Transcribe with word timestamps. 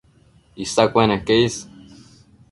Isa 0.63 0.83
cueneque 0.91 1.37
is 1.45 1.55